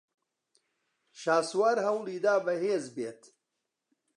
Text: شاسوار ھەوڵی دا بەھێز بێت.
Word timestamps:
شاسوار 1.21 1.77
ھەوڵی 1.85 2.17
دا 2.25 2.35
بەھێز 2.45 2.85
بێت. 2.95 3.21